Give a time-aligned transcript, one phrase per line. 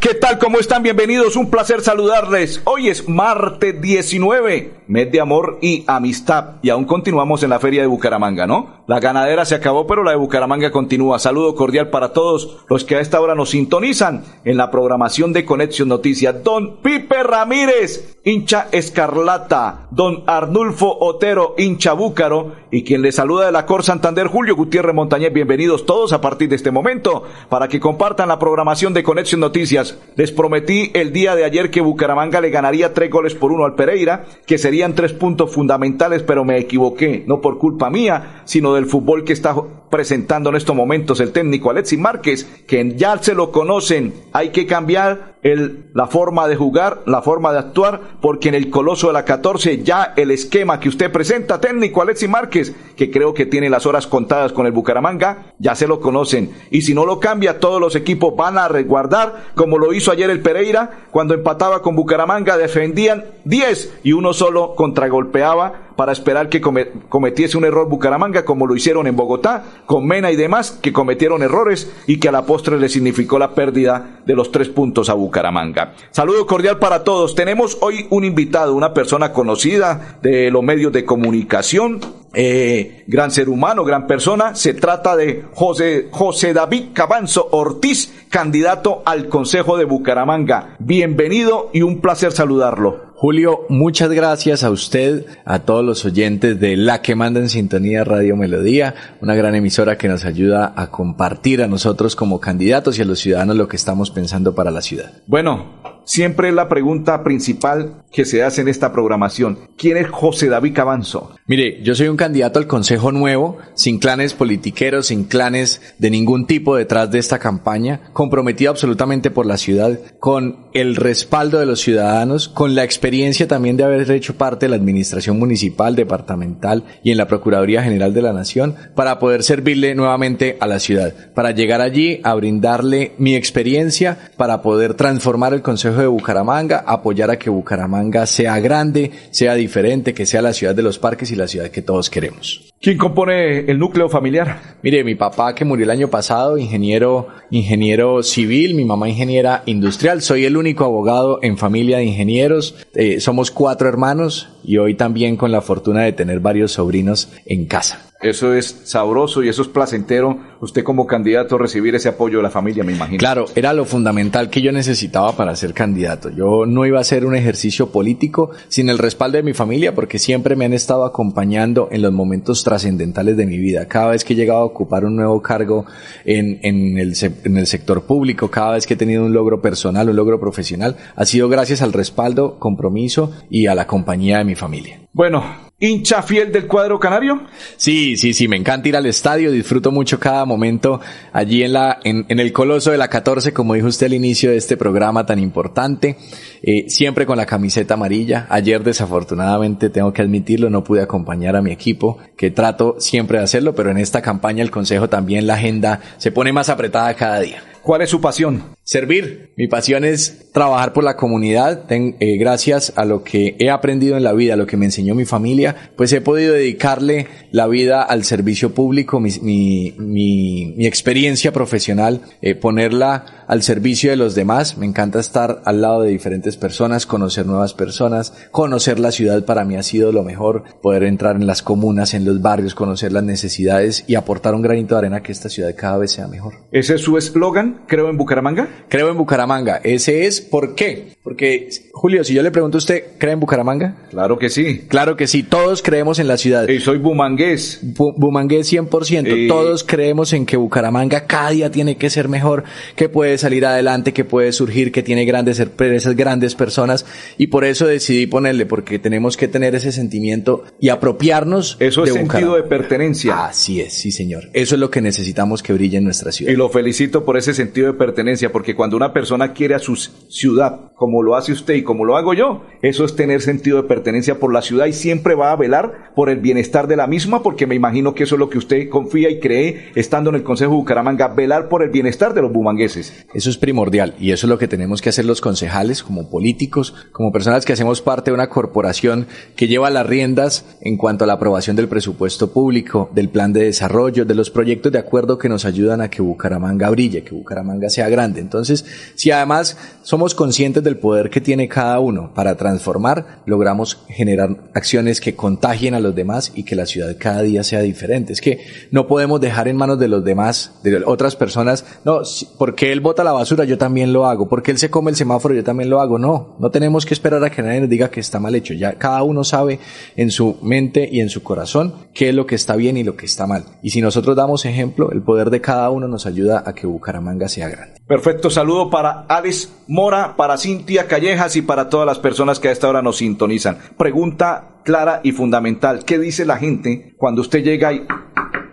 [0.00, 0.38] ¿Qué tal?
[0.38, 0.82] ¿Cómo están?
[0.82, 1.36] Bienvenidos.
[1.36, 2.62] Un placer saludarles.
[2.64, 6.52] Hoy es martes 19, mes de amor y amistad.
[6.62, 8.82] Y aún continuamos en la feria de Bucaramanga, ¿no?
[8.86, 11.18] La ganadera se acabó, pero la de Bucaramanga continúa.
[11.18, 15.44] Saludo cordial para todos los que a esta hora nos sintonizan en la programación de
[15.44, 16.42] Conexión Noticias.
[16.42, 19.88] Don Pipe Ramírez, hincha escarlata.
[19.90, 22.52] Don Arnulfo Otero, hincha búcaro.
[22.70, 25.32] Y quien le saluda de la Cor Santander, Julio Gutiérrez Montañez.
[25.32, 29.98] Bienvenidos todos a partir de este momento para que compartan la programación de Conexión Noticias
[30.16, 33.74] les prometí el día de ayer que Bucaramanga le ganaría tres goles por uno al
[33.74, 38.86] Pereira, que serían tres puntos fundamentales, pero me equivoqué, no por culpa mía, sino del
[38.86, 39.54] fútbol que está
[39.90, 44.66] presentando en estos momentos el técnico Alexis Márquez, que ya se lo conocen, hay que
[44.66, 49.24] cambiar la forma de jugar, la forma de actuar, porque en el Coloso de la
[49.24, 53.86] 14 ya el esquema que usted presenta, técnico Alexis Márquez, que creo que tiene las
[53.86, 56.50] horas contadas con el Bucaramanga, ya se lo conocen.
[56.70, 60.28] Y si no lo cambia, todos los equipos van a resguardar, como lo hizo ayer
[60.30, 66.62] el Pereira, cuando empataba con Bucaramanga, defendían 10 y uno solo contragolpeaba para esperar que
[66.62, 71.42] cometiese un error Bucaramanga, como lo hicieron en Bogotá, con Mena y demás, que cometieron
[71.42, 75.12] errores y que a la postre le significó la pérdida de los tres puntos a
[75.12, 75.92] Bucaramanga.
[76.10, 77.34] Saludo cordial para todos.
[77.34, 82.00] Tenemos hoy un invitado, una persona conocida de los medios de comunicación,
[82.32, 84.54] eh, gran ser humano, gran persona.
[84.54, 90.76] Se trata de José, José David Cabanzo Ortiz, candidato al Consejo de Bucaramanga.
[90.78, 93.09] Bienvenido y un placer saludarlo.
[93.20, 98.02] Julio, muchas gracias a usted, a todos los oyentes de La que manda en sintonía
[98.02, 103.02] Radio Melodía, una gran emisora que nos ayuda a compartir a nosotros como candidatos y
[103.02, 105.12] a los ciudadanos lo que estamos pensando para la ciudad.
[105.26, 109.58] Bueno, siempre es la pregunta principal que se hace en esta programación.
[109.76, 111.34] ¿Quién es José David Cabanzo?
[111.46, 116.46] Mire, yo soy un candidato al Consejo Nuevo, sin clanes politiqueros, sin clanes de ningún
[116.46, 121.80] tipo detrás de esta campaña, comprometido absolutamente por la ciudad, con el respaldo de los
[121.80, 123.09] ciudadanos, con la experiencia
[123.46, 128.14] también de haber hecho parte de la administración municipal, departamental y en la Procuraduría General
[128.14, 133.12] de la Nación, para poder servirle nuevamente a la ciudad, para llegar allí a brindarle
[133.18, 139.10] mi experiencia, para poder transformar el Consejo de Bucaramanga, apoyar a que Bucaramanga sea grande,
[139.30, 142.69] sea diferente, que sea la ciudad de los parques y la ciudad que todos queremos.
[142.82, 144.78] ¿Quién compone el núcleo familiar?
[144.82, 150.22] Mire, mi papá que murió el año pasado, ingeniero, ingeniero civil, mi mamá ingeniera industrial.
[150.22, 152.74] Soy el único abogado en familia de ingenieros.
[152.94, 157.66] Eh, somos cuatro hermanos y hoy también con la fortuna de tener varios sobrinos en
[157.66, 158.10] casa.
[158.22, 160.38] Eso es sabroso y eso es placentero.
[160.60, 163.18] Usted como candidato recibir ese apoyo de la familia, me imagino.
[163.18, 166.30] Claro, era lo fundamental que yo necesitaba para ser candidato.
[166.30, 170.18] Yo no iba a hacer un ejercicio político sin el respaldo de mi familia porque
[170.18, 173.88] siempre me han estado acompañando en los momentos trascendentales de mi vida.
[173.88, 175.86] Cada vez que he llegado a ocupar un nuevo cargo
[176.24, 180.10] en, en, el, en el sector público, cada vez que he tenido un logro personal,
[180.10, 184.54] un logro profesional, ha sido gracias al respaldo, compromiso y a la compañía de mi
[184.54, 185.00] familia.
[185.12, 185.42] Bueno,
[185.80, 187.40] hincha fiel del cuadro canario?
[187.76, 191.00] Sí, sí, sí, me encanta ir al estadio, disfruto mucho cada momento
[191.32, 194.50] allí en la, en, en el coloso de la 14, como dijo usted al inicio
[194.50, 196.16] de este programa tan importante,
[196.62, 198.46] eh, siempre con la camiseta amarilla.
[198.50, 203.44] Ayer desafortunadamente, tengo que admitirlo, no pude acompañar a mi equipo, que trato siempre de
[203.44, 207.40] hacerlo, pero en esta campaña el consejo también la agenda se pone más apretada cada
[207.40, 207.62] día.
[207.82, 208.62] ¿Cuál es su pasión?
[208.90, 209.52] Servir.
[209.56, 211.86] Mi pasión es trabajar por la comunidad.
[211.92, 215.14] eh, gracias a lo que he aprendido en la vida, a lo que me enseñó
[215.14, 221.52] mi familia, pues he podido dedicarle la vida al servicio público, mi, mi, mi, experiencia
[221.52, 224.76] profesional, eh, ponerla al servicio de los demás.
[224.76, 229.64] Me encanta estar al lado de diferentes personas, conocer nuevas personas, conocer la ciudad para
[229.64, 233.22] mí ha sido lo mejor, poder entrar en las comunas, en los barrios, conocer las
[233.22, 236.54] necesidades y aportar un granito de arena que esta ciudad cada vez sea mejor.
[236.72, 237.84] ¿Ese es su eslogan?
[237.86, 238.79] Creo en Bucaramanga.
[238.88, 239.80] Creo en Bucaramanga.
[239.82, 241.14] Ese es ¿por qué?
[241.22, 243.94] Porque, Julio, si yo le pregunto a usted, ¿cree en Bucaramanga?
[244.08, 244.86] Claro que sí.
[244.88, 245.42] Claro que sí.
[245.42, 246.66] Todos creemos en la ciudad.
[246.66, 247.80] Y soy bumangués.
[247.82, 249.26] Bu bumangués 100%.
[249.26, 249.46] Eh.
[249.46, 252.64] Todos creemos en que Bucaramanga cada día tiene que ser mejor,
[252.96, 257.04] que puede salir adelante, que puede surgir, que tiene grandes empresas, grandes personas.
[257.36, 262.14] Y por eso decidí ponerle, porque tenemos que tener ese sentimiento y apropiarnos Eso es
[262.14, 263.44] de sentido de pertenencia.
[263.44, 264.48] Así es, sí señor.
[264.54, 266.50] Eso es lo que necesitamos que brille en nuestra ciudad.
[266.50, 269.96] Y lo felicito por ese sentido de pertenencia, porque cuando una persona quiere a su
[269.96, 273.88] ciudad, como lo hace usted y como lo hago yo, eso es tener sentido de
[273.88, 277.42] pertenencia por la ciudad y siempre va a velar por el bienestar de la misma,
[277.42, 280.42] porque me imagino que eso es lo que usted confía y cree estando en el
[280.42, 283.24] Consejo de Bucaramanga, velar por el bienestar de los bumangueses.
[283.32, 286.94] Eso es primordial y eso es lo que tenemos que hacer los concejales como políticos,
[287.12, 289.26] como personas que hacemos parte de una corporación
[289.56, 293.64] que lleva las riendas en cuanto a la aprobación del presupuesto público, del plan de
[293.64, 297.88] desarrollo, de los proyectos de acuerdo que nos ayudan a que Bucaramanga brille, que Bucaramanga
[297.88, 298.49] sea grande.
[298.50, 304.56] Entonces, si además somos conscientes del poder que tiene cada uno para transformar, logramos generar
[304.74, 308.32] acciones que contagien a los demás y que la ciudad cada día sea diferente.
[308.32, 308.58] Es que
[308.90, 312.22] no podemos dejar en manos de los demás, de otras personas, no,
[312.58, 315.54] porque él bota la basura, yo también lo hago, porque él se come el semáforo,
[315.54, 316.18] yo también lo hago.
[316.18, 318.74] No, no tenemos que esperar a que nadie nos diga que está mal hecho.
[318.74, 319.78] Ya cada uno sabe
[320.16, 323.16] en su mente y en su corazón qué es lo que está bien y lo
[323.16, 323.64] que está mal.
[323.80, 327.48] Y si nosotros damos ejemplo, el poder de cada uno nos ayuda a que Bucaramanga
[327.48, 328.00] sea grande.
[328.06, 332.72] Perfecto, saludo para Alex Mora, para Cintia Callejas y para todas las personas que a
[332.72, 333.78] esta hora nos sintonizan.
[333.98, 338.06] Pregunta clara y fundamental, ¿qué dice la gente cuando usted llega y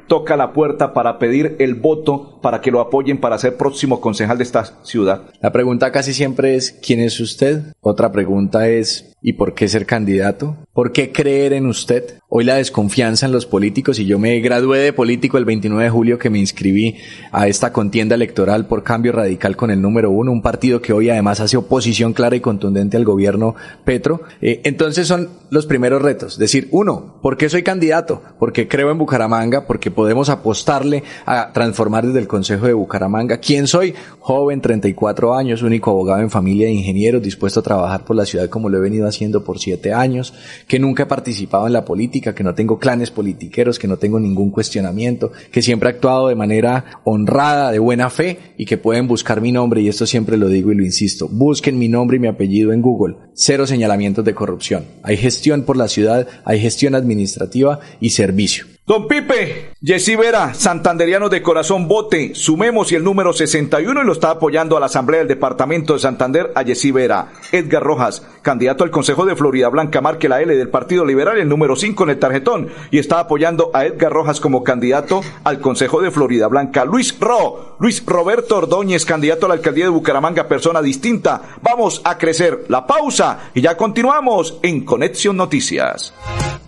[0.07, 4.38] toca la puerta para pedir el voto para que lo apoyen para ser próximo concejal
[4.38, 5.24] de esta ciudad?
[5.42, 7.74] La pregunta casi siempre es ¿quién es usted?
[7.81, 10.56] Otra pregunta es ¿y por qué ser candidato?
[10.74, 12.19] ¿Por qué creer en usted?
[12.30, 15.89] Hoy la desconfianza en los políticos y yo me gradué de político el 29 de
[15.89, 16.98] julio que me inscribí
[17.31, 21.10] a esta contienda electoral por cambio radical con el número uno, un partido que hoy
[21.10, 23.56] además hace oposición clara y contundente al gobierno
[23.86, 24.22] Petro.
[24.42, 26.38] Eh, entonces son los primeros retos.
[26.38, 28.22] Decir, uno, ¿por qué soy candidato?
[28.39, 33.38] Porque creo en Bucaramanga, porque podemos apostarle a transformar desde el Consejo de Bucaramanga.
[33.38, 33.94] ¿Quién soy?
[34.19, 38.50] Joven, 34 años, único abogado en familia de ingenieros, dispuesto a trabajar por la ciudad
[38.50, 40.33] como lo he venido haciendo por siete años,
[40.68, 44.19] que nunca he participado en la política que no tengo clanes politiqueros, que no tengo
[44.19, 49.07] ningún cuestionamiento, que siempre he actuado de manera honrada, de buena fe y que pueden
[49.07, 51.27] buscar mi nombre y esto siempre lo digo y lo insisto.
[51.29, 53.15] Busquen mi nombre y mi apellido en Google.
[53.33, 54.85] Cero señalamientos de corrupción.
[55.03, 58.76] Hay gestión por la ciudad, hay gestión administrativa y servicio.
[58.88, 64.13] Don Pipe, Jessy Vera, santanderiano de corazón, vote, sumemos y el número 61 y lo
[64.13, 67.34] está apoyando a la Asamblea del Departamento de Santander a Jessy Vera.
[67.51, 71.50] Edgar Rojas, candidato al Consejo de Florida Blanca, marque la L del Partido Liberal, el
[71.50, 76.01] número 5 en el tarjetón y está apoyando a Edgar Rojas como candidato al Consejo
[76.01, 76.86] de Florida Blanca.
[76.86, 81.42] Luis Ro, Luis Roberto Ordóñez, candidato a la alcaldía de Bucaramanga, persona distinta.
[81.62, 82.63] Vamos a crecer.
[82.69, 86.13] La pausa y ya continuamos en Conexión Noticias.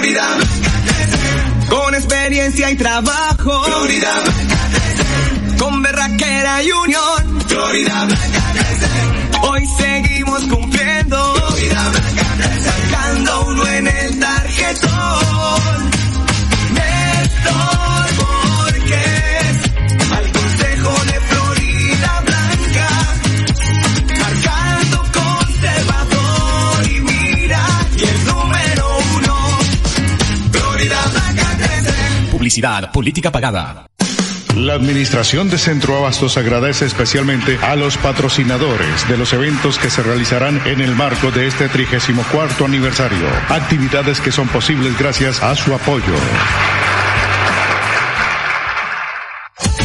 [0.00, 0.38] Florida
[1.68, 3.64] con experiencia y trabajo.
[3.64, 4.08] Florida
[5.58, 7.40] con berraquera y unión.
[7.46, 8.08] Florida
[9.42, 11.34] Hoy seguimos cumpliendo.
[11.34, 11.92] Florida
[12.64, 15.90] sacando uno en el tarjetón.
[16.72, 18.09] Néstor
[32.92, 33.86] Política pagada.
[34.56, 40.02] La Administración de Centro Abastos agradece especialmente a los patrocinadores de los eventos que se
[40.02, 43.28] realizarán en el marco de este 34 aniversario.
[43.48, 46.14] Actividades que son posibles gracias a su apoyo.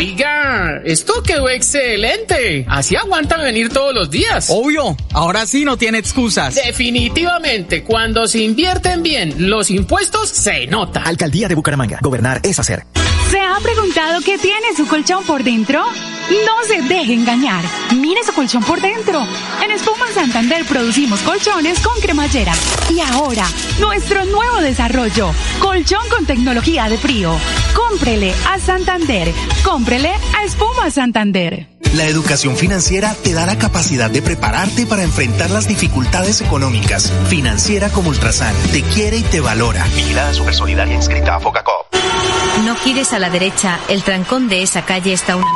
[0.00, 2.64] Oiga, esto quedó excelente.
[2.70, 4.46] Así aguantan venir todos los días.
[4.48, 6.54] Obvio, ahora sí no tiene excusas.
[6.54, 11.02] Definitivamente, cuando se invierten bien los impuestos, se nota.
[11.02, 11.98] Alcaldía de Bucaramanga.
[12.00, 12.86] Gobernar es hacer.
[13.30, 15.84] ¿Se ha preguntado qué tiene su colchón por dentro?
[16.30, 17.64] No se deje engañar.
[17.96, 19.26] Mire su colchón por dentro.
[19.62, 22.52] En Espuma Santander producimos colchones con cremallera.
[22.88, 23.44] Y ahora,
[23.80, 25.32] nuestro nuevo desarrollo.
[25.58, 27.36] Colchón con tecnología de frío.
[27.74, 29.32] Cómprele a Santander.
[29.64, 31.66] Cómprele a Espuma Santander.
[31.94, 37.12] La educación financiera te da la capacidad de prepararte para enfrentar las dificultades económicas.
[37.28, 39.84] Financiera como Ultrasan te quiere y te valora.
[39.96, 41.92] Vigilada Supersolidaria inscrita a Focacop.
[42.64, 45.46] No gires a la derecha, el trancón de esa calle está una...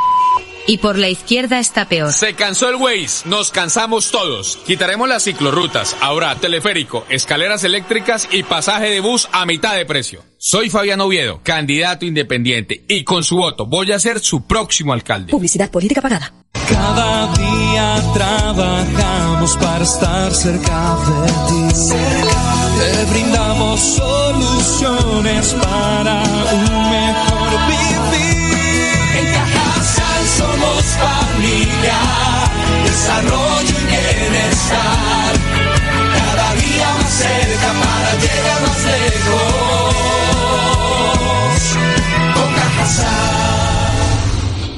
[0.66, 2.12] Y por la izquierda está peor.
[2.12, 4.58] Se cansó el Waze, nos cansamos todos.
[4.66, 10.22] Quitaremos las ciclorrutas, ahora teleférico, escaleras eléctricas y pasaje de bus a mitad de precio.
[10.38, 15.30] Soy Fabián Oviedo, candidato independiente, y con su voto voy a ser su próximo alcalde.
[15.32, 16.32] Publicidad política pagada.
[16.68, 21.84] Cada día trabajamos para estar cerca de ti.
[22.78, 26.83] Te brindamos soluciones para un
[33.14, 35.34] desarrollo y bienestar.
[36.14, 39.52] Cada día más cerca para llegar más lejos.
[42.34, 42.54] Con.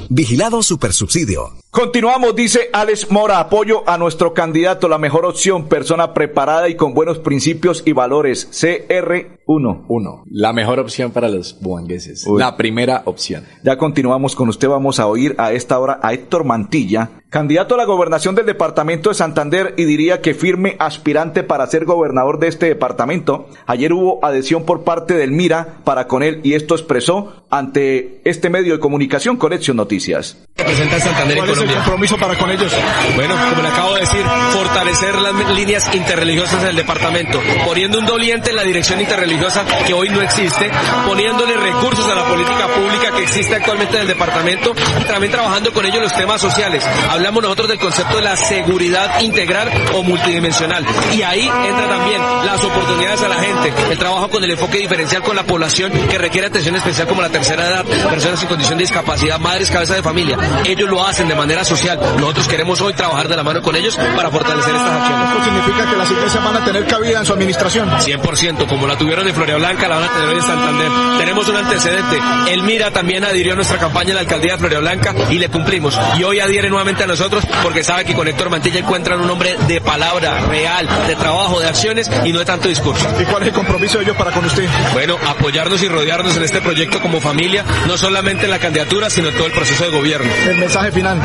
[0.09, 1.51] Vigilado Supersubsidio.
[1.71, 6.95] Continuamos, dice Alex Mora, apoyo a nuestro candidato, la mejor opción, persona preparada y con
[6.95, 9.85] buenos principios y valores, CR1.
[9.87, 12.27] Uno, la mejor opción para los buangueses.
[12.29, 13.45] La primera opción.
[13.63, 17.77] Ya continuamos con usted, vamos a oír a esta hora a Héctor Mantilla, candidato a
[17.77, 22.49] la gobernación del departamento de Santander y diría que firme aspirante para ser gobernador de
[22.49, 23.51] este departamento.
[23.67, 28.49] Ayer hubo adhesión por parte del Mira para con él y esto expresó ante este
[28.49, 30.39] medio de comunicación Conexión Noticias.
[30.57, 32.73] representa Santander ¿Cuál es el compromiso para con ellos?
[33.15, 38.49] Bueno, como le acabo de decir, fortalecer las líneas interreligiosas del departamento, poniendo un doliente
[38.49, 40.71] en la dirección interreligiosa que hoy no existe,
[41.07, 45.71] poniéndole recursos a la política pública que existe actualmente en el departamento y también trabajando
[45.73, 46.83] con ellos los temas sociales.
[47.27, 52.63] Hablamos nosotros del concepto de la seguridad integral o multidimensional y ahí entra también las
[52.63, 56.47] oportunidades a la gente, el trabajo con el enfoque diferencial con la población que requiere
[56.47, 60.39] atención especial como la tercera edad, personas en condición de discapacidad, madres, cabeza de familia.
[60.65, 61.99] Ellos lo hacen de manera social.
[62.17, 65.29] Nosotros queremos hoy trabajar de la mano con ellos para fortalecer estas acciones.
[65.29, 67.91] ¿Esto significa que las iglesias van a tener cabida en su administración?
[67.91, 70.91] 100%, como la tuvieron en Floria Blanca, la van a tener hoy en Santander.
[71.19, 72.21] Tenemos un antecedente.
[72.51, 75.49] El Mira también adhirió a nuestra campaña en la alcaldía de Floria Blanca y le
[75.49, 75.99] cumplimos.
[76.17, 79.57] Y hoy adhiere nuevamente a nosotros porque sabe que con Héctor Mantilla encuentran un hombre
[79.67, 83.09] de palabra real, de trabajo, de acciones y no de tanto discurso.
[83.21, 84.69] ¿Y cuál es el compromiso de ellos para con usted?
[84.93, 89.29] Bueno, apoyarnos y rodearnos en este proyecto como familia, no solamente en la candidatura, sino
[89.29, 90.31] en todo el proceso de gobierno.
[90.49, 91.21] El mensaje final.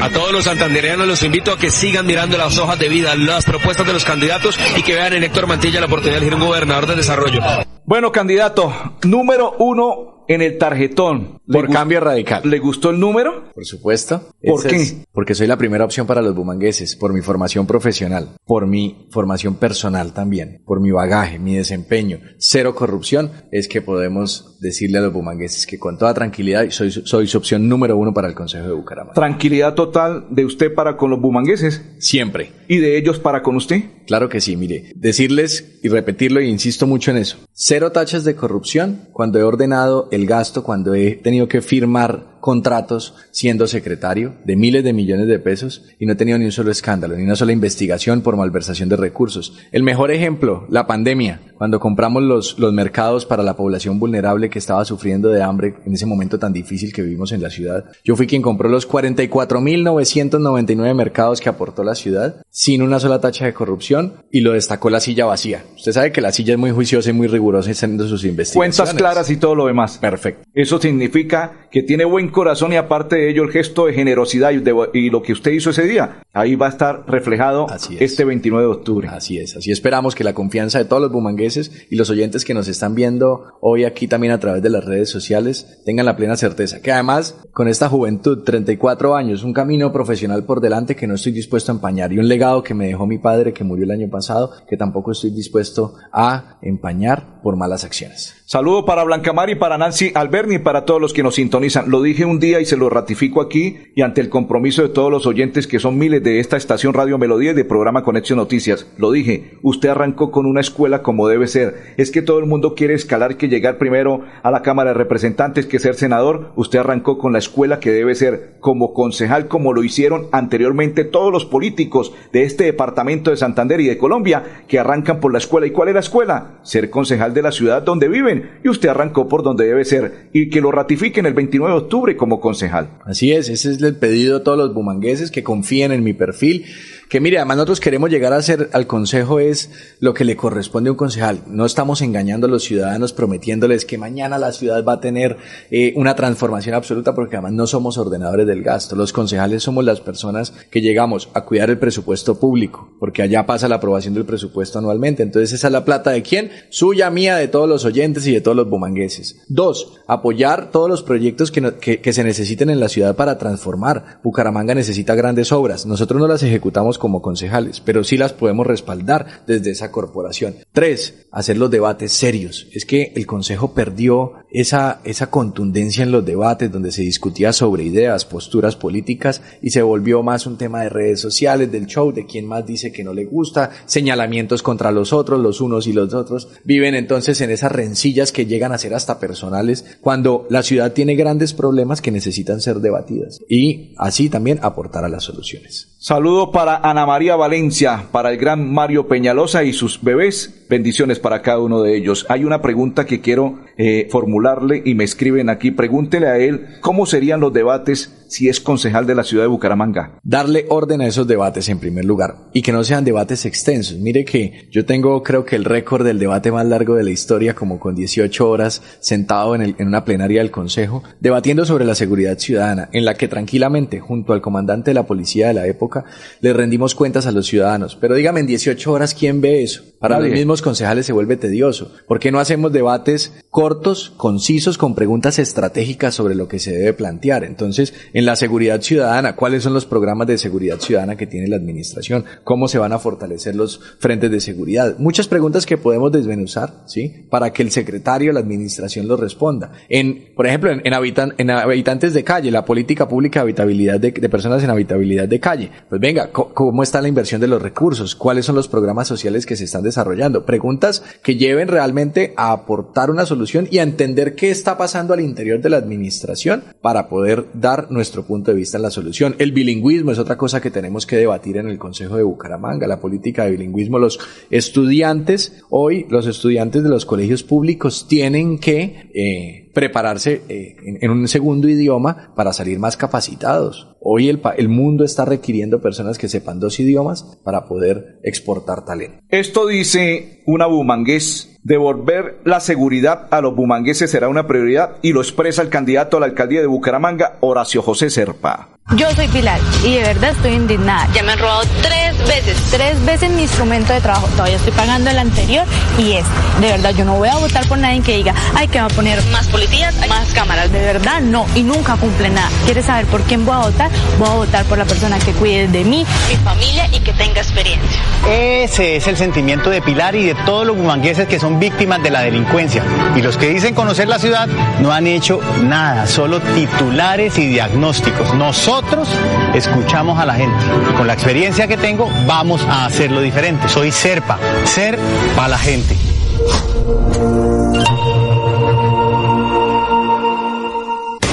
[0.00, 3.44] A todos los santandereanos los invito a que sigan mirando las hojas de vida, las
[3.44, 6.46] propuestas de los candidatos y que vean en Héctor Mantilla la oportunidad de elegir un
[6.46, 7.40] gobernador de desarrollo.
[7.84, 11.40] Bueno, candidato, número uno en el tarjetón.
[11.46, 12.42] ¿Le Por cambio radical.
[12.48, 13.44] ¿Le gustó el número?
[13.54, 14.28] Por supuesto.
[14.42, 14.76] ¿Por Ese qué?
[14.82, 19.08] es porque soy la primera opción para los bumangueses, por mi formación profesional, por mi
[19.10, 25.00] formación personal también, por mi bagaje, mi desempeño, cero corrupción, es que podemos decirle a
[25.00, 28.68] los bumangueses que con toda tranquilidad soy, soy su opción número uno para el Consejo
[28.68, 29.14] de Bucaramanga.
[29.14, 32.52] Tranquilidad total de usted para con los bumangueses Siempre.
[32.68, 33.82] y de ellos para con usted.
[34.06, 37.38] Claro que sí, mire, decirles y repetirlo y insisto mucho en eso.
[37.52, 43.12] Cero tachas de corrupción cuando he ordenado el gasto, cuando he tenido que firmar contratos
[43.32, 46.70] siendo secretario de miles de millones de pesos y no he tenido ni un solo
[46.70, 49.54] escándalo, ni una sola investigación por malversación de recursos.
[49.72, 54.60] El mejor ejemplo, la pandemia, cuando compramos los, los mercados para la población vulnerable que
[54.60, 57.86] estaba sufriendo de hambre en ese momento tan difícil que vivimos en la ciudad.
[58.04, 63.46] Yo fui quien compró los 44.999 mercados que aportó la ciudad sin una sola tacha
[63.46, 65.64] de corrupción y lo destacó la silla vacía.
[65.74, 68.76] Usted sabe que la silla es muy juiciosa y muy rigurosa haciendo sus investigaciones.
[68.76, 69.98] Cuentas claras y todo lo demás.
[69.98, 70.44] Perfecto.
[70.54, 74.58] Eso significa que tiene buen corazón y aparte de ello el gesto de generosidad y,
[74.58, 77.66] de- y lo que usted hizo ese día, ahí va a estar reflejado
[77.98, 79.08] este 29 de octubre.
[79.08, 82.52] Así es, así esperamos que la confianza de todos los bumangueses y los oyentes que
[82.54, 86.36] nos están viendo hoy aquí también a través de las redes sociales tengan la plena
[86.36, 91.14] certeza que además con esta juventud, 34 años, un camino profesional por delante que no
[91.14, 93.90] estoy dispuesto a empañar y un legado que me dejó mi padre que murió el
[93.92, 98.34] año pasado que tampoco estoy dispuesto a empañar por malas acciones.
[98.44, 101.90] Saludo para Blancamar y para Nancy Alberni y para todos los que nos sintonizan.
[101.90, 105.10] Lo dije un día y se lo ratifico aquí y ante el compromiso de todos
[105.10, 108.86] los oyentes que son miles de esta estación Radio Melodía y de programa Conexión Noticias.
[108.96, 111.94] Lo dije, usted arrancó con una escuela como debe ser.
[111.96, 115.66] Es que todo el mundo quiere escalar que llegar primero a la Cámara de Representantes
[115.66, 116.52] que ser senador.
[116.56, 121.32] Usted arrancó con la escuela que debe ser como concejal como lo hicieron anteriormente todos
[121.32, 125.66] los políticos de este departamento de Santander y de Colombia que arrancan por la escuela.
[125.66, 126.58] ¿Y cuál es la escuela?
[126.62, 130.50] Ser concejal de la ciudad donde viven y usted arrancó por donde debe ser y
[130.50, 132.90] que lo ratifiquen el 29 de octubre como concejal.
[133.04, 136.66] Así es, ese es el pedido de todos los bumangueses que confíen en mi perfil.
[137.08, 139.70] Que mire, además nosotros queremos llegar a ser al consejo es
[140.00, 141.38] lo que le corresponde a un concejal.
[141.46, 145.36] No estamos engañando a los ciudadanos prometiéndoles que mañana la ciudad va a tener
[145.70, 148.96] eh, una transformación absoluta porque además no somos ordenadores del gasto.
[148.96, 153.68] Los concejales somos las personas que llegamos a cuidar el presupuesto público porque allá pasa
[153.68, 155.22] la aprobación del presupuesto anualmente.
[155.22, 156.50] Entonces esa es la plata de quién?
[156.70, 159.44] Suya, mía, de todos los oyentes y de todos los bumangueses.
[159.46, 163.38] Dos, apoyar todos los proyectos que, no- que, que se necesiten en la ciudad para
[163.38, 164.20] transformar.
[164.22, 165.86] Bucaramanga necesita grandes obras.
[165.86, 170.56] Nosotros no las ejecutamos como concejales, pero sí las podemos respaldar desde esa corporación.
[170.72, 172.66] Tres, hacer los debates serios.
[172.72, 177.84] Es que el consejo perdió esa, esa contundencia en los debates donde se discutía sobre
[177.84, 182.26] ideas, posturas políticas y se volvió más un tema de redes sociales, del show, de
[182.26, 186.14] quién más dice que no le gusta, señalamientos contra los otros, los unos y los
[186.14, 186.48] otros.
[186.64, 191.16] Viven entonces en esas rencillas que llegan a ser hasta personales cuando la ciudad tiene
[191.16, 195.96] grandes problemas que necesitan ser debatidas y así también aportar a las soluciones.
[195.98, 200.65] Saludo para Ana María Valencia, para el gran Mario Peñalosa y sus bebés.
[200.68, 202.26] Bendiciones para cada uno de ellos.
[202.28, 205.70] Hay una pregunta que quiero eh, formularle y me escriben aquí.
[205.70, 210.18] Pregúntele a él cómo serían los debates si es concejal de la ciudad de Bucaramanga.
[210.24, 213.98] darle orden a esos debates en primer lugar y que no sean debates extensos.
[213.98, 217.54] Mire que yo tengo creo que el récord del debate más largo de la historia
[217.54, 221.94] como con 18 horas sentado en, el- en una plenaria del Consejo debatiendo sobre la
[221.94, 226.04] seguridad ciudadana en la que tranquilamente junto al comandante de la policía de la época
[226.40, 227.96] le rendimos cuentas a los ciudadanos.
[228.00, 229.82] Pero dígame en 18 horas quién ve eso.
[230.00, 230.30] Para Nadie.
[230.30, 231.92] los concejales se vuelve tedioso.
[232.06, 236.92] ¿Por qué no hacemos debates cortos, concisos, con preguntas estratégicas sobre lo que se debe
[236.92, 237.44] plantear?
[237.44, 241.56] Entonces, en la seguridad ciudadana, ¿cuáles son los programas de seguridad ciudadana que tiene la
[241.56, 242.24] administración?
[242.44, 244.96] ¿Cómo se van a fortalecer los frentes de seguridad?
[244.98, 247.26] Muchas preguntas que podemos desmenuzar, ¿sí?
[247.30, 249.72] Para que el secretario la administración lo responda.
[249.88, 250.96] En, por ejemplo, en, en
[251.38, 255.70] en habitantes de calle, la política pública de habitabilidad de, personas en habitabilidad de calle.
[255.88, 258.14] Pues venga, ¿cómo está la inversión de los recursos?
[258.16, 260.44] ¿Cuáles son los programas sociales que se están desarrollando?
[260.46, 265.20] Preguntas que lleven realmente a aportar una solución y a entender qué está pasando al
[265.20, 269.34] interior de la administración para poder dar nuestro punto de vista en la solución.
[269.38, 273.00] El bilingüismo es otra cosa que tenemos que debatir en el Consejo de Bucaramanga, la
[273.00, 273.98] política de bilingüismo.
[273.98, 274.18] Los
[274.50, 281.28] estudiantes, hoy los estudiantes de los colegios públicos tienen que eh, prepararse eh, en, un
[281.28, 283.94] segundo idioma para salir más capacitados.
[284.00, 289.18] Hoy el, el mundo está requiriendo personas que sepan dos idiomas para poder exportar talento.
[289.28, 291.58] Esto dice una bumangués.
[291.62, 296.20] Devolver la seguridad a los bumangueses será una prioridad y lo expresa el candidato a
[296.20, 298.75] la alcaldía de Bucaramanga, Horacio José Serpa.
[298.94, 301.08] Yo soy Pilar y de verdad estoy indignada.
[301.12, 304.28] Ya me han robado tres veces, tres veces mi instrumento de trabajo.
[304.28, 305.66] Todavía estoy pagando el anterior
[305.98, 306.30] y este.
[306.60, 308.90] De verdad, yo no voy a votar por nadie que diga, ay, que va a
[308.90, 310.70] poner más policías, más cámaras.
[310.70, 311.46] De verdad, no.
[311.56, 312.48] Y nunca cumple nada.
[312.64, 313.90] ¿Quieres saber por quién voy a votar?
[314.20, 317.40] Voy a votar por la persona que cuide de mí, mi familia y que tenga
[317.40, 318.00] experiencia.
[318.30, 322.10] Ese es el sentimiento de Pilar y de todos los bumangueses que son víctimas de
[322.10, 322.84] la delincuencia.
[323.16, 324.46] Y los que dicen conocer la ciudad
[324.80, 328.32] no han hecho nada, solo titulares y diagnósticos.
[328.76, 329.08] Nosotros
[329.54, 330.66] escuchamos a la gente.
[330.98, 333.70] Con la experiencia que tengo, vamos a hacerlo diferente.
[333.70, 334.98] Soy Serpa, ser
[335.34, 335.96] para la gente.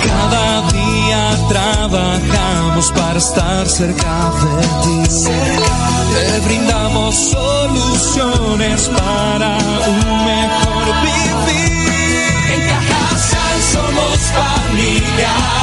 [0.06, 5.25] Cada día trabajamos para estar cerca de ti.
[6.13, 12.53] Te brindamos soluciones para un mejor vivir.
[12.53, 15.62] En Cajasal somos familia,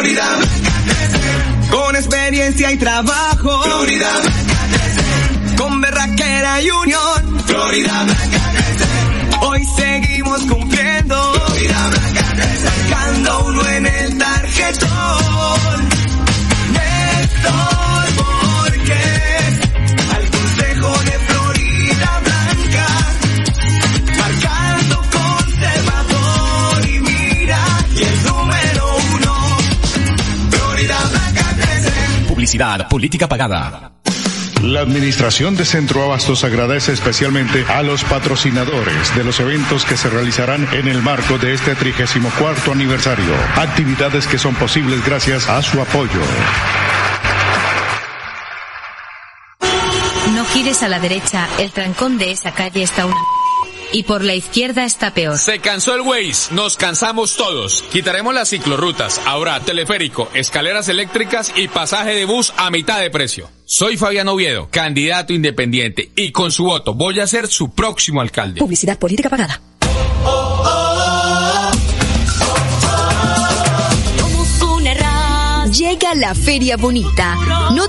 [0.00, 1.70] Florida Blanca crece.
[1.70, 3.62] Con experiencia y trabajo.
[3.64, 5.56] Florida Blanca crece.
[5.56, 7.40] Con berraquera y unión.
[7.44, 8.86] Florida Blanca crece.
[9.42, 11.34] Hoy seguimos cumpliendo.
[11.34, 11.90] Florida
[32.90, 33.92] política pagada.
[34.62, 40.10] La Administración de Centro Abastos agradece especialmente a los patrocinadores de los eventos que se
[40.10, 43.32] realizarán en el marco de este 34 aniversario.
[43.56, 46.20] Actividades que son posibles gracias a su apoyo.
[50.34, 53.16] No gires a la derecha, el trancón de esa calle está una...
[53.92, 55.38] Y por la izquierda está peor.
[55.38, 57.82] Se cansó el Waze, nos cansamos todos.
[57.90, 63.48] Quitaremos las ciclorrutas, ahora teleférico, escaleras eléctricas y pasaje de bus a mitad de precio.
[63.64, 68.60] Soy Fabián Oviedo, candidato independiente, y con su voto voy a ser su próximo alcalde.
[68.60, 69.60] Publicidad política pagada.
[75.80, 77.36] Llega la Feria Bonita.
[77.74, 77.88] No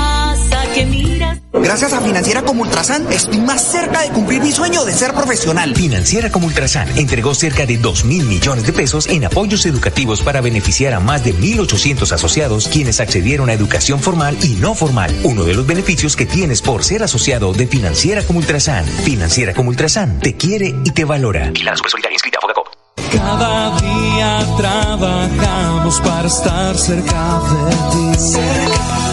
[1.63, 5.75] Gracias a Financiera como Ultrasan estoy más cerca de cumplir mi sueño de ser profesional.
[5.75, 10.41] Financiera como Ultrasan entregó cerca de 2 mil millones de pesos en apoyos educativos para
[10.41, 15.15] beneficiar a más de 1.800 asociados quienes accedieron a educación formal y no formal.
[15.23, 18.85] Uno de los beneficios que tienes por ser asociado de Financiera como Ultrasan.
[18.85, 21.51] Financiera como Ultrasan te quiere y te valora.
[21.53, 22.67] Y la Solidaria inscrita a Fogacop.
[23.11, 28.70] Cada día trabajamos para estar cerca de ti.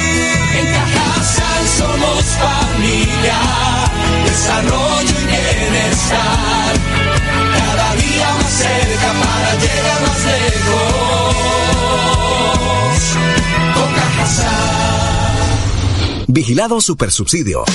[0.58, 3.40] En Cajasal somos familia,
[4.26, 6.57] desarrollo y bienestar.
[16.48, 17.66] Vigilado Supersubsidio.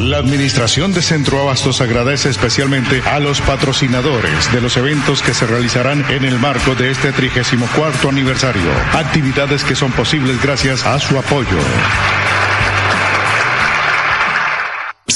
[0.00, 5.46] La Administración de Centro Abastos agradece especialmente a los patrocinadores de los eventos que se
[5.46, 8.72] realizarán en el marco de este 34 aniversario.
[8.94, 11.58] Actividades que son posibles gracias a su apoyo.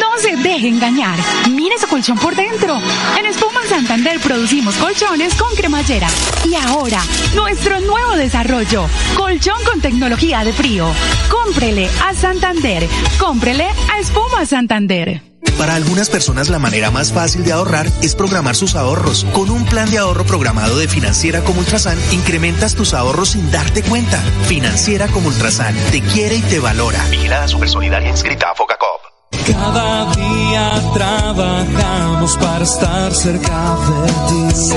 [0.00, 1.18] No se deje engañar.
[1.50, 2.78] Mire su colchón por dentro.
[3.18, 6.08] En Espuma Santander producimos colchones con cremallera.
[6.44, 7.02] Y ahora,
[7.34, 8.86] nuestro nuevo desarrollo.
[9.16, 10.86] Colchón con tecnología de frío.
[11.30, 12.86] Cómprele a Santander.
[13.18, 15.29] Cómprele a Espuma Santander.
[15.60, 19.26] Para algunas personas la manera más fácil de ahorrar es programar sus ahorros.
[19.34, 23.82] Con un plan de ahorro programado de Financiera como Ultrasan, incrementas tus ahorros sin darte
[23.82, 24.16] cuenta.
[24.46, 27.04] Financiera como Ultrasan te quiere y te valora.
[27.10, 29.02] Vigilada Supersolidaria inscrita a Fogacop.
[29.46, 34.70] Cada día trabajamos para estar cerca de ti.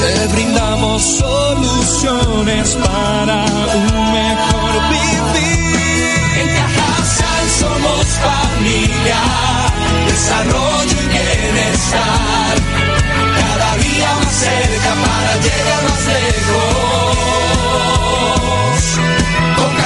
[0.00, 5.62] Te brindamos soluciones para un mejor vivir.
[6.40, 9.20] En Cajasal somos familia,
[10.06, 12.54] desarrollo y bienestar.
[13.38, 17.22] Cada día más cerca para llegar más lejos.
[19.56, 19.82] Con.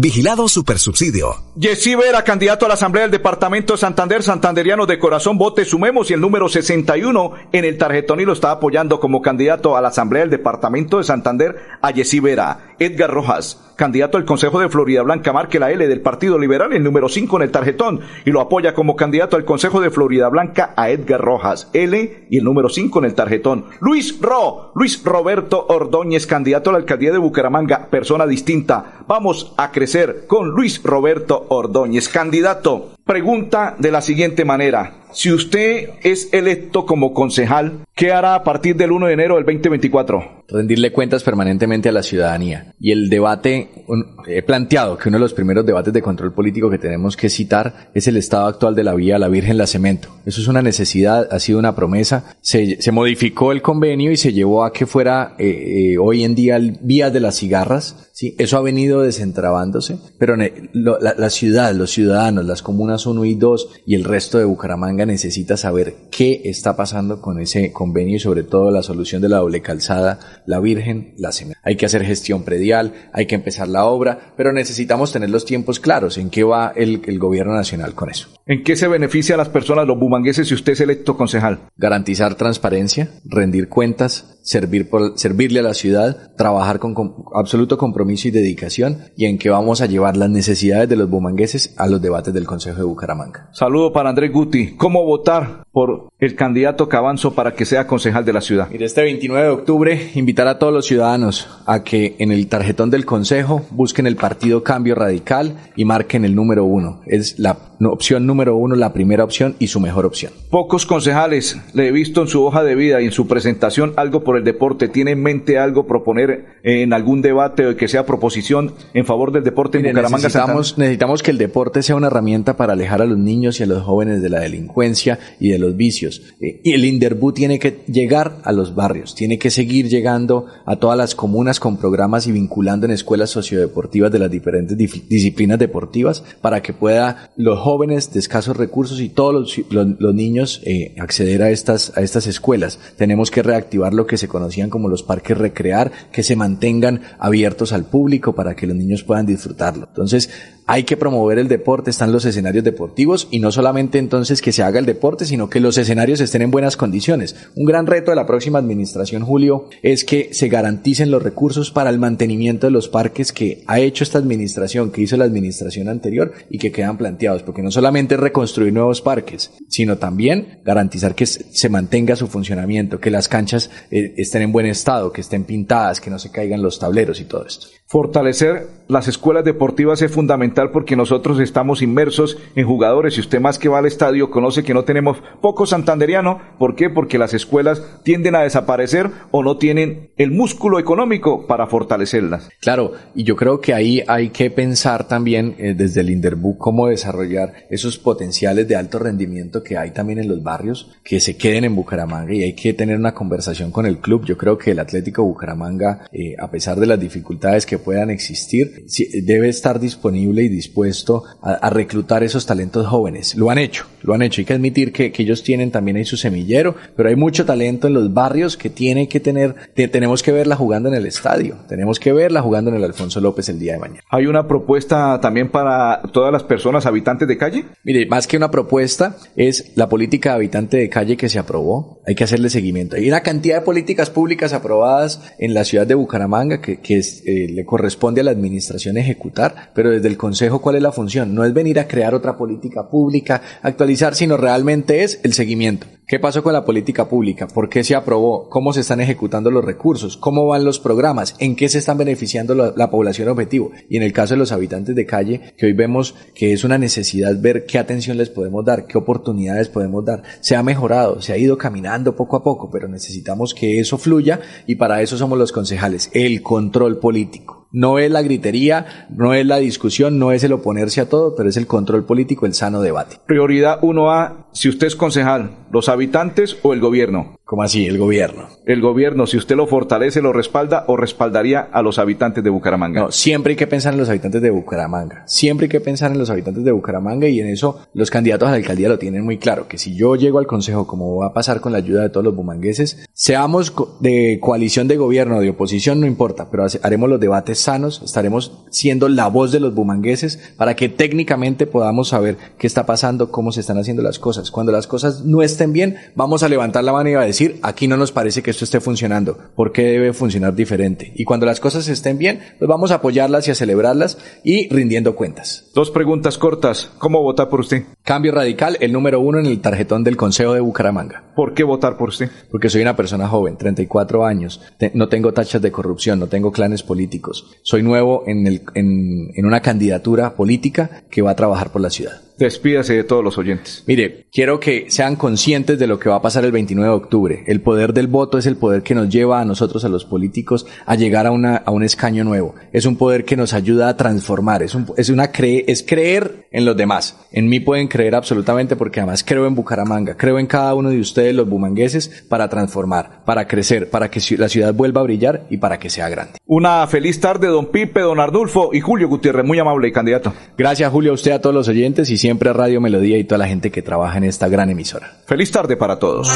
[0.00, 1.34] Vigilado Supersubsidio.
[1.56, 6.08] Yesí Vera, candidato a la Asamblea del Departamento de Santander, santanderiano de corazón, vote, sumemos
[6.10, 9.88] y el número 61 en el tarjetón y lo está apoyando como candidato a la
[9.88, 12.67] Asamblea del Departamento de Santander a Yesí Vera.
[12.78, 13.64] Edgar Rojas.
[13.76, 17.36] Candidato al Consejo de Florida Blanca, marque la L del Partido Liberal, el número 5
[17.36, 21.20] en el tarjetón, y lo apoya como candidato al Consejo de Florida Blanca a Edgar
[21.20, 21.70] Rojas.
[21.72, 23.66] L y el número 5 en el tarjetón.
[23.80, 29.04] Luis Ro, Luis Roberto Ordóñez, candidato a la alcaldía de Bucaramanga, persona distinta.
[29.06, 32.97] Vamos a crecer con Luis Roberto Ordóñez, candidato.
[33.08, 34.92] Pregunta de la siguiente manera.
[35.14, 39.46] Si usted es electo como concejal, ¿qué hará a partir del 1 de enero del
[39.46, 40.36] 2024?
[40.50, 42.74] rendirle cuentas permanentemente a la ciudadanía.
[42.80, 46.70] Y el debate, un- he planteado que uno de los primeros debates de control político
[46.70, 50.08] que tenemos que citar es el estado actual de la vía La Virgen La Cemento.
[50.24, 52.34] Eso es una necesidad, ha sido una promesa.
[52.40, 56.56] Se, modificó el convenio y se llevó a que fuera eh, eh, hoy en día
[56.56, 58.08] el vías de las cigarras.
[58.14, 60.34] Sí, eso ha venido desentrabándose, pero
[60.72, 65.06] lo- la ciudad, los ciudadanos, las comunas 1 y 2 y el resto de Bucaramanga
[65.06, 69.38] necesita saber qué está pasando con ese convenio y sobre todo la solución de la
[69.38, 71.58] doble calzada, la Virgen, la Cemento.
[71.62, 75.80] Hay que hacer gestión predial, hay que empezar la obra, pero necesitamos tener los tiempos
[75.80, 78.28] claros en qué va el, el gobierno nacional con eso.
[78.46, 81.60] ¿En qué se beneficia a las personas, los bumangueses, si usted es electo concejal?
[81.76, 88.28] Garantizar transparencia, rendir cuentas, servir por, servirle a la ciudad, trabajar con, com- absoluto compromiso
[88.28, 92.00] y dedicación y en que vamos a llevar las necesidades de los bumangueses a los
[92.00, 93.50] debates del Consejo de Bucaramanga.
[93.52, 94.76] Saludo para Andrés Guti.
[94.76, 98.68] ¿Cómo votar por el candidato Cabanzo para que sea concejal de la ciudad?
[98.70, 102.90] Mire, este 29 de octubre invitar a todos los ciudadanos a que en el tarjetón
[102.90, 107.00] del Consejo busquen el partido Cambio Radical y marquen el número uno.
[107.06, 110.32] Es la no- opción número uno, la primera opción y su mejor opción.
[110.50, 114.24] Pocos concejales le he visto en su hoja de vida y en su presentación algo
[114.24, 114.88] por el deporte.
[114.88, 119.44] ¿Tiene en mente algo proponer en algún debate o que sea proposición en favor del
[119.44, 120.16] deporte en Bucaramanga?
[120.28, 123.66] Necesitamos, necesitamos que el deporte sea una herramienta para alejar a los niños y a
[123.66, 126.22] los jóvenes de la delincuencia y de los vicios.
[126.40, 130.76] Eh, y el Inderbú tiene que llegar a los barrios, tiene que seguir llegando a
[130.76, 135.58] todas las comunas con programas y vinculando en escuelas sociodeportivas de las diferentes dif- disciplinas
[135.58, 140.62] deportivas para que pueda los jóvenes de escasos recursos y todos los, los- los niños
[140.64, 142.78] eh, acceder a estas, a estas escuelas.
[142.96, 147.72] Tenemos que reactivar lo que se conocían como los parques recrear, que se mantengan abiertos
[147.72, 149.86] al público para que los niños puedan disfrutarlo.
[149.88, 150.30] Entonces,
[150.68, 154.62] hay que promover el deporte, están los escenarios deportivos y no solamente entonces que se
[154.62, 157.36] haga el deporte, sino que los escenarios estén en buenas condiciones.
[157.56, 161.88] Un gran reto de la próxima administración, Julio, es que se garanticen los recursos para
[161.88, 166.34] el mantenimiento de los parques que ha hecho esta administración, que hizo la administración anterior
[166.50, 171.24] y que quedan planteados, porque no solamente es reconstruir nuevos parques, sino también garantizar que
[171.24, 176.02] se mantenga su funcionamiento, que las canchas eh, estén en buen estado, que estén pintadas,
[176.02, 177.68] que no se caigan los tableros y todo esto.
[177.86, 183.58] Fortalecer las escuelas deportivas es fundamental porque nosotros estamos inmersos en jugadores y usted más
[183.58, 186.40] que va al estadio conoce que no tenemos poco santanderiano.
[186.58, 186.90] ¿Por qué?
[186.90, 192.48] Porque las escuelas tienden a desaparecer o no tienen el músculo económico para fortalecerlas.
[192.60, 196.88] Claro, y yo creo que ahí hay que pensar también eh, desde el Inderbu cómo
[196.88, 201.64] desarrollar esos potenciales de alto rendimiento que hay también en los barrios, que se queden
[201.64, 204.24] en Bucaramanga y hay que tener una conversación con el club.
[204.24, 208.84] Yo creo que el Atlético Bucaramanga, eh, a pesar de las dificultades que puedan existir,
[209.22, 213.34] debe estar disponible dispuesto a, a reclutar esos talentos jóvenes.
[213.36, 214.40] Lo han hecho, lo han hecho.
[214.40, 217.86] Hay que admitir que, que ellos tienen también ahí su semillero, pero hay mucho talento
[217.86, 221.56] en los barrios que tiene que tener, te- tenemos que verla jugando en el estadio,
[221.68, 224.00] tenemos que verla jugando en el Alfonso López el día de mañana.
[224.10, 227.64] ¿Hay una propuesta también para todas las personas habitantes de calle?
[227.84, 232.00] Mire, más que una propuesta, es la política de habitante de calle que se aprobó.
[232.06, 232.96] Hay que hacerle seguimiento.
[232.96, 237.22] Hay una cantidad de políticas públicas aprobadas en la ciudad de Bucaramanga que, que es,
[237.26, 241.34] eh, le corresponde a la administración ejecutar, pero desde el Consejo, ¿cuál es la función?
[241.34, 245.86] No es venir a crear otra política pública, actualizar, sino realmente es el seguimiento.
[246.06, 247.48] ¿Qué pasó con la política pública?
[247.48, 248.48] ¿Por qué se aprobó?
[248.48, 250.16] ¿Cómo se están ejecutando los recursos?
[250.16, 251.34] ¿Cómo van los programas?
[251.38, 253.72] ¿En qué se están beneficiando la, la población objetivo?
[253.90, 256.78] Y en el caso de los habitantes de calle, que hoy vemos que es una
[256.78, 260.22] necesidad ver qué atención les podemos dar, qué oportunidades podemos dar.
[260.40, 264.40] Se ha mejorado, se ha ido caminando poco a poco, pero necesitamos que eso fluya
[264.66, 267.57] y para eso somos los concejales, el control político.
[267.70, 271.50] No es la gritería, no es la discusión, no es el oponerse a todo, pero
[271.50, 273.16] es el control político, el sano debate.
[273.26, 277.37] Prioridad 1A, si usted es concejal, los habitantes o el gobierno.
[277.48, 277.86] ¿Cómo así?
[277.86, 278.46] El gobierno.
[278.66, 283.00] El gobierno, si usted lo fortalece, lo respalda o respaldaría a los habitantes de Bucaramanga.
[283.00, 285.22] No, siempre hay que pensar en los habitantes de Bucaramanga.
[285.26, 288.50] Siempre hay que pensar en los habitantes de Bucaramanga y en eso los candidatos a
[288.50, 291.32] la alcaldía lo tienen muy claro, que si yo llego al consejo, como va a
[291.32, 295.48] pasar con la ayuda de todos los bumangueses, seamos de coalición de gobierno o de
[295.48, 300.52] oposición, no importa, pero haremos los debates sanos, estaremos siendo la voz de los bumangueses
[300.58, 304.50] para que técnicamente podamos saber qué está pasando, cómo se están haciendo las cosas.
[304.50, 307.60] Cuando las cosas no estén bien, vamos a levantar la mano y a decir decir,
[307.62, 311.12] aquí no nos parece que esto esté funcionando, ¿por qué debe funcionar diferente?
[311.16, 315.14] Y cuando las cosas estén bien, pues vamos a apoyarlas y a celebrarlas y rindiendo
[315.14, 315.70] cuentas.
[315.74, 316.90] Dos preguntas cortas.
[316.98, 317.84] ¿Cómo votar por usted?
[318.02, 321.32] Cambio radical, el número uno en el tarjetón del Consejo de Bucaramanga.
[321.36, 322.30] ¿Por qué votar por usted?
[322.50, 326.50] Porque soy una persona joven, 34 años, te- no tengo tachas de corrupción, no tengo
[326.52, 327.46] clanes políticos.
[327.62, 331.90] Soy nuevo en, el, en, en una candidatura política que va a trabajar por la
[331.90, 332.20] ciudad.
[332.38, 333.82] Despídase de todos los oyentes.
[333.86, 337.44] Mire, quiero que sean conscientes de lo que va a pasar el 29 de octubre.
[337.46, 340.64] El poder del voto es el poder que nos lleva a nosotros, a los políticos,
[340.86, 342.54] a llegar a, una, a un escaño nuevo.
[342.72, 344.62] Es un poder que nos ayuda a transformar.
[344.62, 347.16] Es, un, es, una cre- es creer en los demás.
[347.32, 350.16] En mí pueden creer absolutamente porque además creo en Bucaramanga.
[350.16, 354.48] Creo en cada uno de ustedes, los bumangueses, para transformar, para crecer, para que la
[354.48, 356.34] ciudad vuelva a brillar y para que sea grande.
[356.46, 359.44] Una feliz tarde, don Pipe, don Ardulfo y Julio Gutiérrez.
[359.44, 360.32] Muy amable candidato.
[360.56, 363.38] Gracias, Julio, a usted, a todos los oyentes y siempre a Radio Melodía y toda
[363.38, 365.16] la gente que trabaja en esta gran emisora.
[365.24, 366.30] Feliz tarde para todos.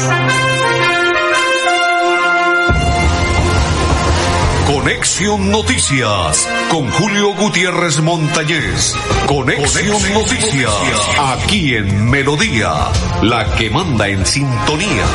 [4.65, 8.95] Conexión Noticias con Julio Gutiérrez Montañez.
[9.27, 10.73] Conexión, Noticias
[11.19, 12.73] aquí en Melodía,
[13.21, 15.05] la que manda en sintonía.